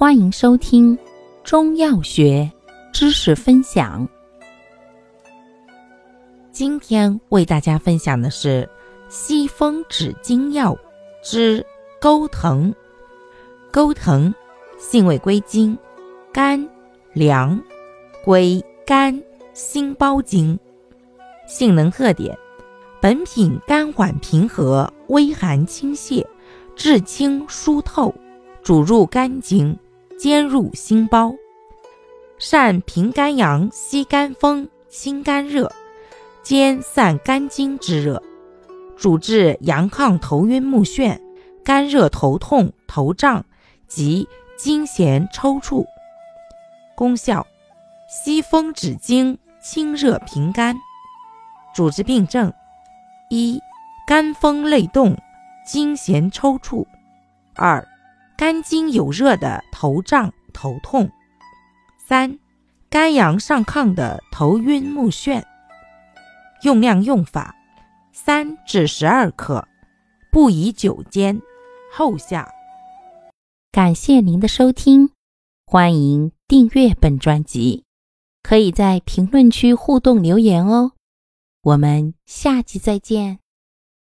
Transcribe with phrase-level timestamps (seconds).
[0.00, 0.98] 欢迎收听
[1.44, 2.50] 中药学
[2.90, 4.08] 知识分享。
[6.50, 8.66] 今天为大家分享的是
[9.10, 10.74] 西风止惊药
[11.22, 11.62] 之
[12.00, 12.74] 钩藤。
[13.70, 14.34] 钩藤
[14.78, 15.76] 性味归经，
[16.32, 16.66] 甘
[17.12, 17.62] 凉，
[18.24, 19.22] 归肝
[19.52, 20.58] 心包经。
[21.46, 22.34] 性能特点：
[23.02, 26.24] 本品甘缓平和，微寒清泻，
[26.74, 28.14] 治清疏透，
[28.62, 29.78] 主入肝经。
[30.20, 31.32] 兼入心包，
[32.38, 35.72] 善平肝阳、息肝风、清肝热，
[36.42, 38.22] 兼散肝经之热，
[38.98, 41.18] 主治阳亢头晕目眩、
[41.64, 43.42] 肝热头痛、头胀
[43.88, 45.86] 及惊痫抽搐。
[46.94, 47.46] 功效：
[48.06, 50.76] 息风止惊，清热平肝。
[51.74, 52.52] 主治病症：
[53.30, 53.58] 一、
[54.06, 55.16] 肝风内动、
[55.66, 56.84] 惊痫抽搐；
[57.54, 57.88] 二、
[58.40, 61.10] 肝经有热的头胀头痛，
[61.98, 62.38] 三
[62.88, 65.44] 肝阳上亢的头晕目眩。
[66.62, 67.54] 用量用法：
[68.14, 69.68] 三至十二克，
[70.32, 71.38] 不宜久煎，
[71.92, 72.48] 后下。
[73.70, 75.10] 感谢您的收听，
[75.66, 77.84] 欢迎订阅本专辑，
[78.42, 80.92] 可以在评论区互动留言哦。
[81.60, 83.40] 我们下期再见。